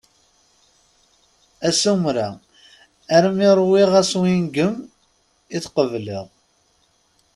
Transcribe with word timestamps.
Assumer-a, 1.67 2.27
armi 3.15 3.49
ṛwiɣ 3.59 3.91
aswingem 4.01 4.75
i 5.55 5.57
t-qebeleɣ. 5.63 6.25